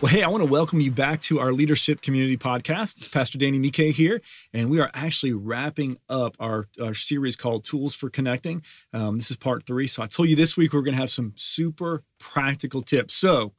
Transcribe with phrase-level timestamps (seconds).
[0.00, 2.98] Well, hey, I want to welcome you back to our Leadership Community Podcast.
[2.98, 4.20] It's Pastor Danny Mike here,
[4.52, 8.62] and we are actually wrapping up our, our series called Tools for Connecting.
[8.92, 9.88] Um, this is part three.
[9.88, 13.14] So I told you this week we're going to have some super practical tips.
[13.14, 13.54] So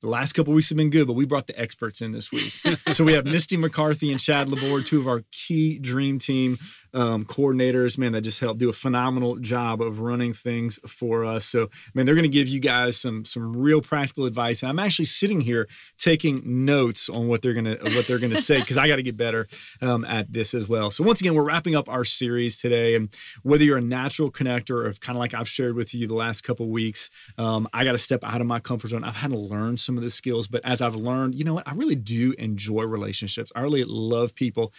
[0.00, 2.52] the last couple weeks have been good, but we brought the experts in this week.
[2.92, 6.58] so we have Misty McCarthy and Chad Laborde, two of our key dream team
[6.92, 11.44] um, coordinators, man, that just helped do a phenomenal job of running things for us.
[11.44, 14.62] So, man, they're going to give you guys some some real practical advice.
[14.62, 15.68] And I'm actually sitting here
[15.98, 19.16] taking notes on what they're gonna what they're gonna say because I got to get
[19.16, 19.46] better
[19.80, 20.90] um, at this as well.
[20.90, 23.08] So, once again, we're wrapping up our series today, and
[23.42, 26.42] whether you're a natural connector or kind of like I've shared with you the last
[26.42, 29.04] couple weeks, um, I got to step out of my comfort zone.
[29.04, 31.66] I've had to learn some of the skills, but as I've learned, you know what,
[31.66, 33.50] I really do enjoy relationships.
[33.56, 34.72] I really love people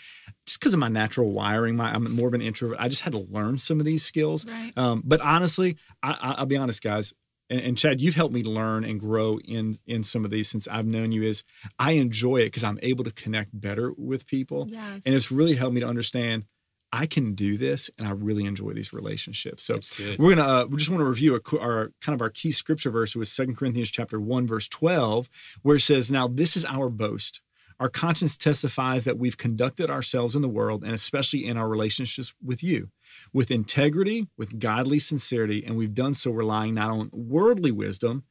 [0.45, 1.75] just because of my natural wiring.
[1.75, 2.77] My I'm more of an introvert.
[2.79, 4.45] I just had to learn some of these skills.
[4.45, 4.71] Right.
[4.77, 7.13] Um, but honestly, I, will be honest, guys.
[7.49, 10.65] And, and, Chad, you've helped me learn and grow in in some of these since
[10.70, 11.23] I've known you.
[11.23, 11.43] Is
[11.77, 15.05] I enjoy it because I'm able to connect better with people, yes.
[15.05, 16.45] and it's really helped me to understand
[16.93, 19.63] I can do this, and I really enjoy these relationships.
[19.63, 19.79] So
[20.17, 22.91] we're gonna uh, we just want to review our, our, kind of our key scripture
[22.91, 23.15] verse.
[23.15, 25.29] Was Second Corinthians chapter one verse twelve,
[25.61, 27.41] where it says, "Now this is our boast."
[27.79, 32.31] Our conscience testifies that we've conducted ourselves in the world and especially in our relationships
[32.39, 32.89] with you
[33.33, 38.23] with integrity, with godly sincerity, and we've done so relying not on worldly wisdom,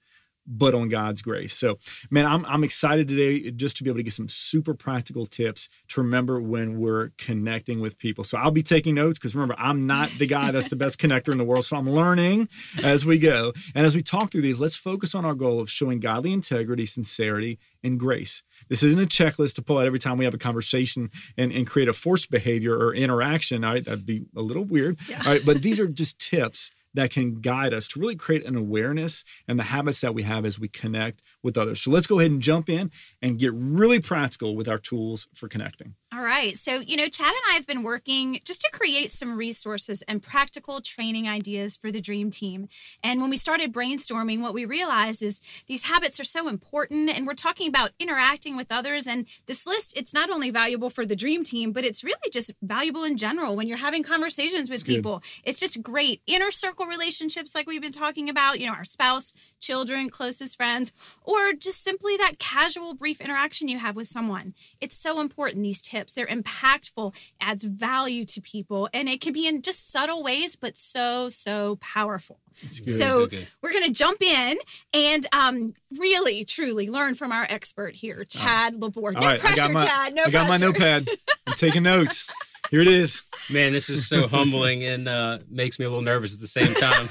[0.50, 1.54] but on God's grace.
[1.54, 1.78] So,
[2.10, 5.68] man, I'm, I'm excited today just to be able to get some super practical tips
[5.88, 8.24] to remember when we're connecting with people.
[8.24, 11.30] So, I'll be taking notes because remember, I'm not the guy that's the best connector
[11.30, 11.64] in the world.
[11.64, 12.48] So, I'm learning
[12.82, 13.52] as we go.
[13.74, 16.86] And as we talk through these, let's focus on our goal of showing godly integrity,
[16.86, 18.42] sincerity, and grace.
[18.68, 21.66] This isn't a checklist to pull out every time we have a conversation and, and
[21.66, 23.64] create a forced behavior or interaction.
[23.64, 24.98] All right, that'd be a little weird.
[25.08, 25.22] Yeah.
[25.24, 28.56] All right, but these are just tips that can guide us to really create an
[28.56, 31.80] awareness and the habits that we have as we connect with others.
[31.80, 32.90] So let's go ahead and jump in
[33.22, 35.94] and get really practical with our tools for connecting.
[36.12, 36.58] All right.
[36.58, 40.20] So, you know, Chad and I have been working just to create some resources and
[40.20, 42.66] practical training ideas for the dream team.
[43.00, 47.10] And when we started brainstorming, what we realized is these habits are so important.
[47.10, 49.06] And we're talking about interacting with others.
[49.06, 52.54] And this list, it's not only valuable for the dream team, but it's really just
[52.60, 55.22] valuable in general when you're having conversations with people.
[55.44, 56.22] It's just great.
[56.26, 60.92] Inner circle relationships, like we've been talking about, you know, our spouse, children, closest friends,
[61.22, 64.54] or just simply that casual, brief interaction you have with someone.
[64.80, 65.99] It's so important, these tips.
[66.08, 70.76] They're impactful, adds value to people, and it can be in just subtle ways, but
[70.76, 72.40] so, so powerful.
[72.68, 73.28] So
[73.62, 74.58] we're going to jump in
[74.92, 79.14] and um, really, truly learn from our expert here, Chad Laborde.
[79.14, 80.14] No right, pressure, my, Chad.
[80.14, 80.48] No I got pressure.
[80.48, 81.08] my notepad.
[81.46, 82.30] I'm taking notes.
[82.70, 83.22] Here it is.
[83.52, 86.72] Man, this is so humbling and uh, makes me a little nervous at the same
[86.74, 87.08] time.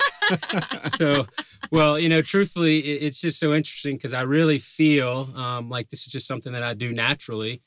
[0.97, 1.27] so,
[1.69, 6.05] well, you know, truthfully, it's just so interesting because I really feel um, like this
[6.05, 7.61] is just something that I do naturally.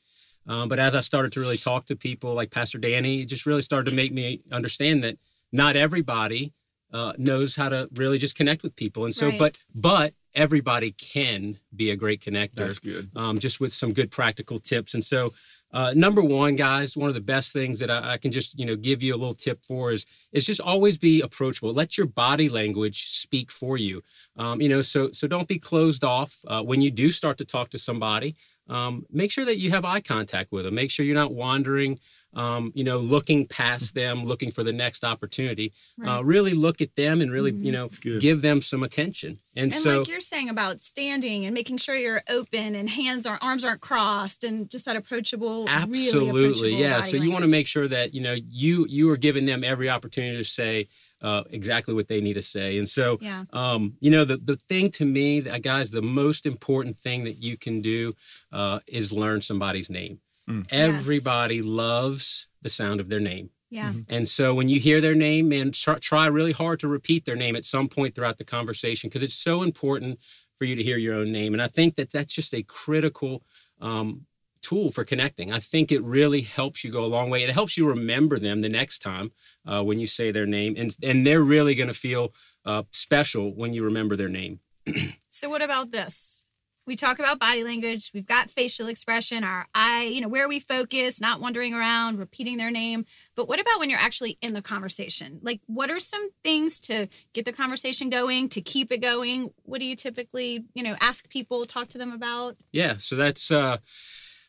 [0.46, 3.46] Um, but as I started to really talk to people like Pastor Danny, it just
[3.46, 5.18] really started to make me understand that
[5.52, 6.52] not everybody
[6.92, 9.04] uh, knows how to really just connect with people.
[9.04, 9.38] And so, right.
[9.38, 12.54] but, but everybody can be a great connector.
[12.54, 13.10] That's good.
[13.16, 14.94] Um, just with some good practical tips.
[14.94, 15.32] And so,
[15.72, 18.66] uh, number one, guys, one of the best things that I, I, can just you
[18.66, 21.72] know give you a little tip for is is just always be approachable.
[21.72, 24.02] Let your body language speak for you.
[24.36, 27.46] Um, you know, so so don't be closed off uh, when you do start to
[27.46, 28.36] talk to somebody.
[28.68, 30.74] Um, make sure that you have eye contact with them.
[30.74, 31.98] Make sure you're not wandering
[32.34, 35.72] um, you know, looking past them, looking for the next opportunity.
[36.00, 36.18] Uh, right.
[36.18, 37.64] Uh, really look at them and really, mm-hmm.
[37.64, 37.88] you know,
[38.20, 39.38] give them some attention.
[39.54, 43.26] And, and so, like you're saying about standing and making sure you're open and hands
[43.26, 45.68] are arms aren't crossed and just that approachable.
[45.68, 47.00] Absolutely, really approachable yeah.
[47.02, 49.90] So you want to make sure that you know you you are giving them every
[49.90, 50.88] opportunity to say.
[51.22, 52.78] Uh, exactly what they need to say.
[52.78, 53.44] And so, yeah.
[53.52, 57.56] um, you know, the, the thing to me, guys, the most important thing that you
[57.56, 58.14] can do
[58.50, 60.18] uh, is learn somebody's name.
[60.50, 60.66] Mm.
[60.72, 61.64] Everybody yes.
[61.64, 63.50] loves the sound of their name.
[63.70, 63.90] Yeah.
[63.90, 64.14] Mm-hmm.
[64.14, 67.36] And so when you hear their name, man, try, try really hard to repeat their
[67.36, 70.18] name at some point throughout the conversation because it's so important
[70.58, 71.54] for you to hear your own name.
[71.54, 73.42] And I think that that's just a critical
[73.80, 74.26] um,
[74.62, 75.52] tool for connecting.
[75.52, 77.42] I think it really helps you go a long way.
[77.42, 79.32] It helps you remember them the next time
[79.66, 82.32] uh, when you say their name, and and they're really going to feel
[82.64, 84.60] uh, special when you remember their name.
[85.30, 86.44] so what about this?
[86.86, 90.58] we talk about body language we've got facial expression our eye you know where we
[90.58, 93.04] focus not wandering around repeating their name
[93.34, 97.08] but what about when you're actually in the conversation like what are some things to
[97.32, 101.28] get the conversation going to keep it going what do you typically you know ask
[101.28, 103.76] people talk to them about yeah so that's uh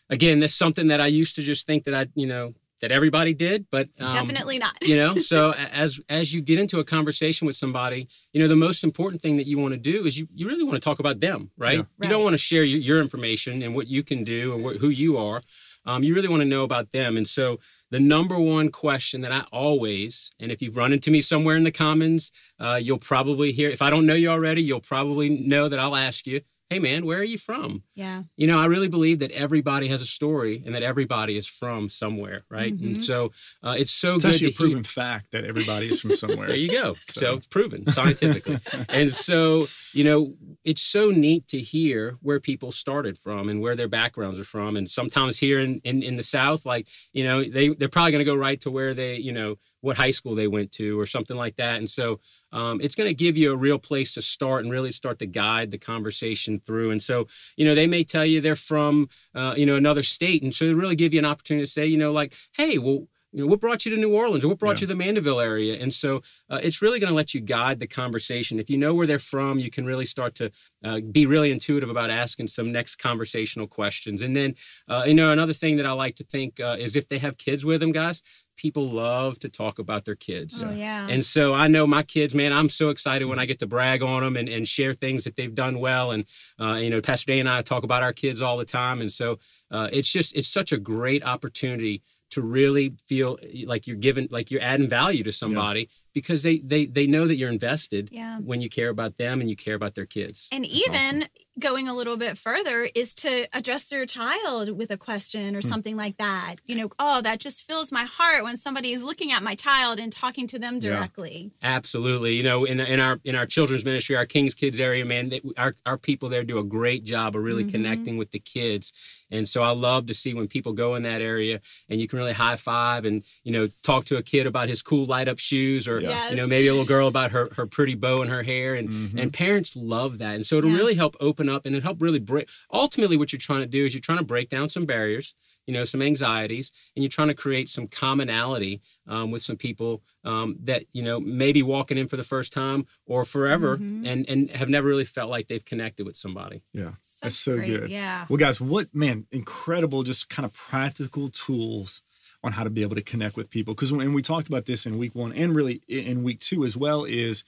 [0.10, 2.54] again that's something that i used to just think that i you know
[2.84, 4.76] that everybody did, but um, Definitely not.
[4.82, 8.58] you know, so as as you get into a conversation with somebody, you know, the
[8.58, 11.00] most important thing that you want to do is you you really want to talk
[11.00, 11.78] about them, right?
[11.78, 11.86] Yeah.
[12.02, 14.78] You don't want to share your, your information and what you can do and wh-
[14.82, 15.42] who you are.
[15.86, 19.32] Um, you really want to know about them, and so the number one question that
[19.32, 23.54] I always, and if you've run into me somewhere in the commons, uh, you'll probably
[23.54, 23.70] hear.
[23.70, 26.42] If I don't know you already, you'll probably know that I'll ask you,
[26.74, 28.24] "Hey, man, where are you from?" Yeah.
[28.38, 31.90] You know, I really believe that everybody has a story and that everybody is from
[31.90, 32.76] somewhere, right?
[32.76, 32.84] Mhm.
[32.96, 33.32] And so
[33.64, 34.68] uh, it's so It's good actually a to hear.
[34.68, 36.48] proven fact that everybody is from somewhere.
[36.48, 36.96] There you go.
[37.12, 38.58] So, So- it's proven scientifically.
[38.90, 43.76] and so, you know, it's so neat to hear where people started from and where
[43.76, 44.76] their backgrounds are from.
[44.78, 48.26] And sometimes here in, in, in the South, like, you know, they, they're probably going
[48.26, 51.06] to go right to where they, you know, what high school they went to or
[51.06, 51.76] something like that.
[51.78, 52.22] And so
[52.54, 55.26] um, it's going to give you a real place to start and really start to
[55.26, 56.92] guide the conversation through.
[56.92, 57.28] And so,
[57.58, 60.42] you know, they may tell you they're from, uh, you know, another state.
[60.42, 63.08] And so they really give you an opportunity to say, you know, like, hey, well,
[63.36, 64.82] you know, what brought you to New Orleans or what brought Yeah.
[64.82, 65.76] you to the Mandeville area?
[65.82, 66.22] And so
[66.52, 68.60] uh, it's really going to let you guide the conversation.
[68.60, 70.52] If you know where they're from, you can really start to
[70.84, 74.22] uh, be really intuitive about asking some next conversational questions.
[74.22, 74.54] And then,
[74.88, 77.38] uh, you know, another thing that I like to think uh, is if they have
[77.40, 78.22] kids with them, guys,
[78.56, 80.64] people love to talk about their kids.
[80.64, 81.08] Oh yeah.
[81.10, 84.04] And so I know my kids, man, I'm so excited when I get to brag
[84.04, 86.12] on them and, and share things that they've done well.
[86.12, 86.26] And,
[86.60, 89.02] uh, you know, Pastor Danny and I talk about our kids all the time.
[89.02, 89.40] And so
[89.72, 92.02] uh, it's just, it's such a great opportunity
[92.32, 96.86] to really feel like you're giving, like you're adding value to somebody because they, they,
[96.86, 98.38] they know that you're invested yeah.
[98.40, 100.48] when you care about them and you care about their kids.
[100.52, 101.28] And That's even
[101.60, 105.68] going a little bit further is to address their child with a question or Hmm.
[105.68, 106.56] something like that.
[106.66, 110.00] You know, oh, that just fills my heart when somebody is looking at my child
[110.00, 110.90] and talking to them Yeah.
[110.96, 111.52] directly.
[111.62, 112.36] Absolutely.
[112.36, 115.42] You know, in, in our in our children's ministry, our Kings Kids area, man, they,
[115.58, 117.72] our our people there do a great job of really Mhm.
[117.72, 118.92] connecting with the kids.
[119.32, 122.20] And so I love to see when people go in that area and you can
[122.20, 125.40] really high five and you know talk to a kid about his cool light up
[125.40, 126.30] shoes or Yeah.
[126.30, 128.90] you know maybe a little girl about her her pretty bow in her hair and
[128.90, 129.20] Mhm.
[129.22, 130.36] and parents love that.
[130.36, 130.78] And so it'll Yeah.
[130.78, 132.48] really help open up and it help really break.
[132.72, 135.36] Ultimately, what you're trying to do is you're trying to break down some barriers,
[135.68, 140.02] you know, some anxieties, and you're trying to create some commonality um, with some people
[140.26, 144.08] um, that you know maybe walking in for the first time or forever Mhm.
[144.08, 146.62] and and have never really felt like they've connected with somebody.
[146.74, 146.92] yeah.
[147.02, 147.90] Such That's so great- good.
[147.92, 148.26] Yeah.
[148.30, 152.02] Well, guys, what man, incredible, just kind of practical tools
[152.44, 153.74] on how to be able to connect with people.
[153.74, 156.76] Because when we talked about this in week one and really in week two as
[156.76, 157.44] well, is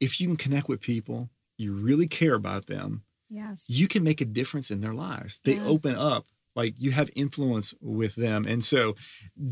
[0.00, 3.66] if you can connect with people, you really care about them, Yes.
[3.70, 5.40] you can make a difference in their lives.
[5.44, 5.64] They Yeah.
[5.66, 6.26] open up.
[6.56, 8.44] Like you have influence with them.
[8.46, 8.94] And so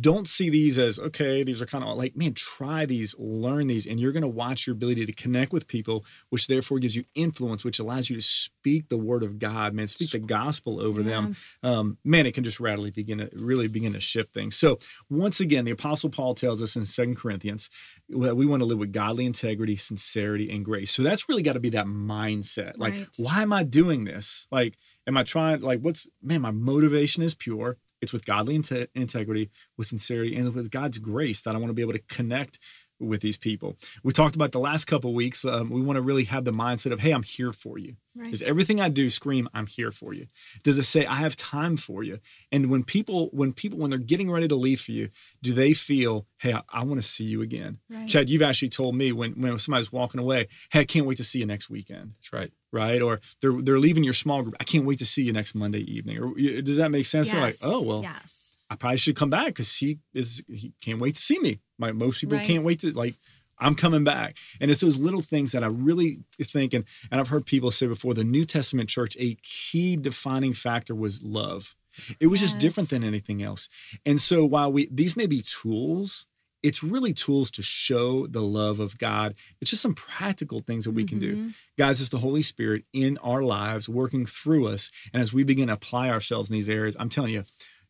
[0.01, 3.87] don't see these as, okay, these are kind of like, man, try these, learn these,
[3.87, 7.05] and you're going to watch your ability to connect with people, which therefore gives you
[7.15, 11.03] influence, which allows you to speak the word of God, man, speak the gospel over
[11.03, 11.37] them.
[11.63, 14.57] Um, man, it can just radically begin to really begin to shift things.
[14.57, 14.79] So
[15.11, 17.69] once again, the apostle Paul tells us in Second Corinthians
[18.09, 20.91] that we want to live with godly integrity, sincerity, and grace.
[20.93, 22.75] So that's really got to be that mindset.
[22.77, 23.07] Like, Right.
[23.17, 24.47] why am I doing this?
[24.51, 24.77] Like,
[25.07, 27.79] am I trying, like, what's, man, my motivation is pure.
[28.01, 31.75] It's with godly inte- integrity, with sincerity, and with God's grace that I want to
[31.75, 32.59] be able to connect
[32.99, 33.77] with these people.
[34.03, 35.45] We talked about the last couple weeks.
[35.45, 37.97] Um, we want to really have the mindset of, hey, I'm here for you.
[38.15, 38.31] Right.
[38.31, 40.27] Does everything I do scream, I'm here for you?
[40.63, 42.19] Does it say I have time for you?
[42.51, 45.09] And when people, when people, when they're getting ready to leave for you,
[45.43, 47.79] do they feel, hey, I, I want to see you again?
[47.89, 48.07] Right.
[48.09, 51.25] Chad, you've actually told me when when somebody's walking away, hey, I can't wait to
[51.25, 52.53] see you next weekend, That's right.
[52.71, 53.01] right?
[53.01, 54.57] Or they're they're leaving your small group.
[54.61, 56.19] I can't wait to see you next Monday evening.
[56.19, 57.31] Or does that make sense?
[57.31, 58.55] They're like, oh well, Yes.
[58.69, 61.61] I probably should come back because he is he can't wait to see me.
[61.79, 62.47] My most people Right.
[62.47, 63.15] can't wait to like.
[63.63, 64.37] I'm coming back.
[64.61, 67.87] And it's those little things that I really think, and, and I've heard people say
[67.87, 71.75] before, the New Testament church, a key defining factor was love.
[72.21, 73.69] It was just different than anything else.
[74.07, 76.27] And so while we these may be tools,
[76.63, 79.35] it's really tools to show the love of God.
[79.61, 81.37] It's just some practical things that we can do.
[81.37, 81.55] Mhm.
[81.77, 84.91] Guys, it's the Holy Spirit in our lives working through us.
[85.13, 87.43] And as we begin to apply ourselves in these areas, I'm telling you,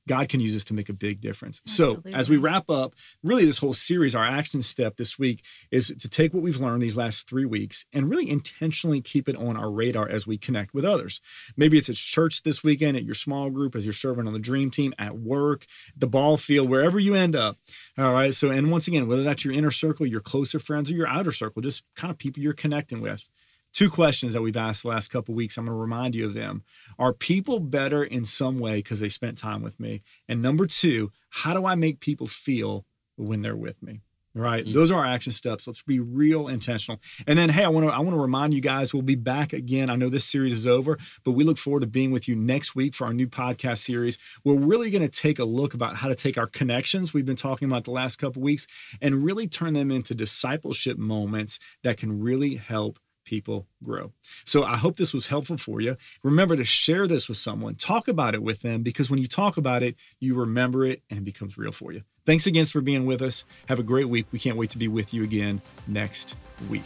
[0.09, 1.61] God can use this to make a big difference.
[1.66, 5.94] So, as we wrap up, really, this whole series, our action step this week is
[5.97, 9.56] to take what we've learned these last three weeks and really intentionally keep it on
[9.56, 11.21] our radar as we connect with others.
[11.56, 14.38] Maybe it's at church this weekend, at your small group, as you're serving on the
[14.38, 15.66] dream team, at work,
[15.97, 17.56] the ball field, wherever you end up.
[17.97, 18.35] All right.
[18.35, 21.32] So, and once again, whether that's your inner circle, your closer friends, or your outer
[21.32, 23.28] circle, just kind of people you're connecting with.
[23.73, 25.57] Two questions that we've asked the last couple of weeks.
[25.57, 26.62] I'm going to remind you of them.
[26.99, 30.02] Are people better in some way because they spent time with me?
[30.29, 32.85] And number two, how do I make people feel
[33.17, 34.02] when they're with me?
[34.35, 34.64] Right.
[34.64, 34.73] Mm-hmm.
[34.73, 35.67] Those are our action steps.
[35.67, 37.00] Let's be real intentional.
[37.26, 39.52] And then, hey, I want to I want to remind you guys we'll be back
[39.52, 39.91] again.
[39.91, 42.75] I know this series is over, but we look forward to being with you next
[42.75, 44.19] week for our new podcast series.
[44.43, 47.37] We're really going to take a look about how to take our connections we've been
[47.37, 48.67] talking about the last couple weeks
[49.02, 52.99] and really turn them into discipleship moments that can really help
[53.32, 54.12] people grow.
[54.44, 55.96] So I hope this was helpful for you.
[56.22, 59.56] Remember to share this with someone, talk about it with them, because when you talk
[59.56, 62.02] about it, you remember it and it becomes real for you.
[62.26, 63.46] Thanks again for being with us.
[63.68, 64.26] Have a great week.
[64.32, 66.36] We can't wait to be with you again next
[66.68, 66.84] week.